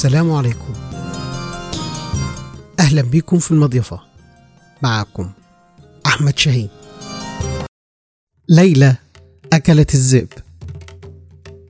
[0.00, 0.72] السلام عليكم.
[2.80, 4.00] أهلا بكم في المضيفة.
[4.82, 5.30] معكم
[6.06, 6.68] أحمد شاهين.
[8.48, 8.96] ليلى
[9.52, 10.28] أكلت الذئب.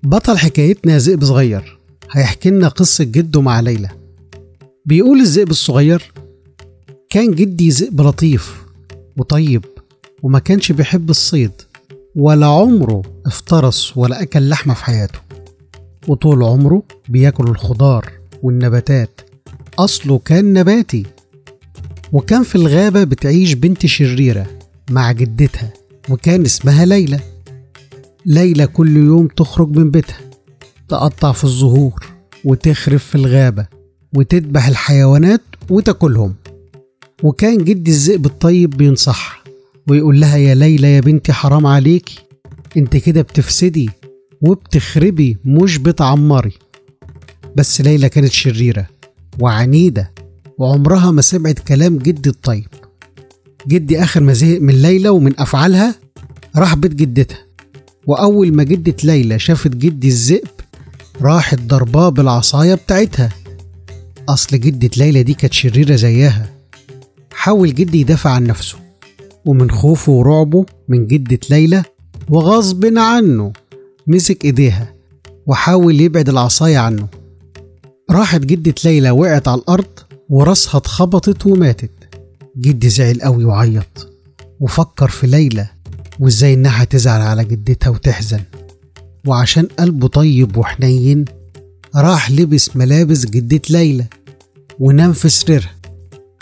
[0.02, 1.78] بطل حكايتنا ذئب صغير.
[2.10, 3.88] هيحكي لنا قصة جده مع ليلى.
[4.86, 6.12] بيقول الذئب الصغير
[7.08, 8.64] كان جدي ذئب لطيف
[9.16, 9.64] وطيب
[10.22, 11.52] وما كانش بيحب الصيد
[12.16, 15.18] ولا عمره افترس ولا أكل لحمة في حياته
[16.08, 19.20] وطول عمره بياكل الخضار والنباتات.
[19.78, 21.06] أصله كان نباتي.
[22.12, 24.46] وكان في الغابة بتعيش بنت شريرة
[24.90, 25.72] مع جدتها
[26.08, 27.20] وكان اسمها ليلى.
[28.26, 30.20] ليلى كل يوم تخرج من بيتها
[30.88, 32.06] تقطع في الزهور
[32.44, 33.66] وتخرف في الغابة
[34.14, 36.34] وتذبح الحيوانات وتاكلهم.
[37.22, 39.40] وكان جدي الذئب الطيب بينصحها
[39.88, 42.18] ويقول لها يا ليلى يا بنتي حرام عليكي.
[42.76, 43.90] انت كده بتفسدي
[44.40, 46.52] وبتخربي مش بتعمري.
[47.56, 48.86] بس ليلى كانت شريرة
[49.40, 50.12] وعنيدة
[50.58, 52.66] وعمرها ما سمعت كلام جدي الطيب.
[53.68, 55.94] جدي آخر ما زهق من ليلى ومن أفعالها
[56.56, 57.38] راح بيت جدتها
[58.06, 60.48] وأول ما جدة ليلى شافت جدي الذئب
[61.22, 63.28] راحت ضرباه بالعصاية بتاعتها.
[64.28, 66.50] أصل جدة ليلى دي كانت شريرة زيها.
[67.32, 68.78] حاول جدي يدافع عن نفسه
[69.44, 71.82] ومن خوفه ورعبه من جدة ليلى
[72.28, 73.52] وغصب عنه
[74.06, 74.94] مسك إيديها
[75.46, 77.08] وحاول يبعد العصاية عنه.
[78.10, 81.90] راحت جدة ليلى وقعت على الأرض وراسها اتخبطت وماتت.
[82.58, 84.12] جدي زعل قوي وعيط
[84.60, 85.66] وفكر في ليلى
[86.20, 88.40] وإزاي إنها تزعل على جدتها وتحزن.
[89.26, 91.24] وعشان قلبه طيب وحنين
[91.96, 94.06] راح لبس ملابس جدة ليلى
[94.78, 95.74] ونام في سريرها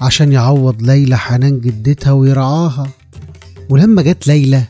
[0.00, 2.88] عشان يعوض ليلى حنان جدتها ويرعاها.
[3.70, 4.64] ولما جت ليلى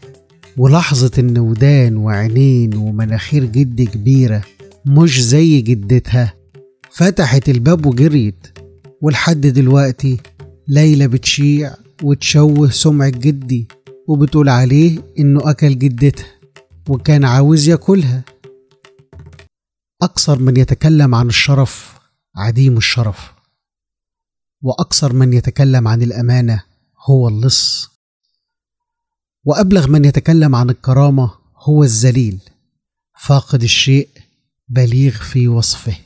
[0.57, 4.43] ولاحظت إن ودان وعينين ومناخير جدي كبيرة
[4.87, 6.38] مش زي جدتها
[6.91, 8.59] فتحت الباب وجريت.
[9.01, 10.21] ولحد دلوقتي
[10.69, 13.69] ليلى بتشيع وتشوه سمعة جدي
[14.09, 16.27] وبتقول عليه إنه أكل جدتها
[16.89, 18.25] وكان عاوز ياكلها.
[20.03, 21.99] أكثر من يتكلم عن الشرف
[22.37, 23.33] عديم الشرف.
[24.63, 26.63] وأكثر من يتكلم عن الأمانة
[27.07, 27.89] هو اللص.
[29.45, 32.41] وأبلغ من يتكلم عن الكرامة هو الذليل.
[33.21, 34.09] فاقد الشيء
[34.69, 35.97] بليغ في وصفه.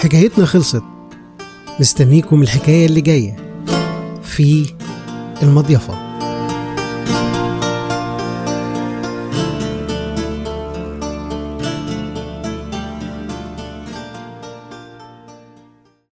[0.00, 0.82] حكايتنا خلصت.
[1.80, 3.36] مستنيكم الحكاية اللي جاية
[4.22, 4.66] في
[5.42, 6.09] المضيفة.